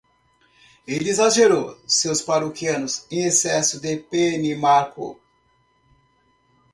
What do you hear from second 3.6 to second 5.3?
de Benimarco.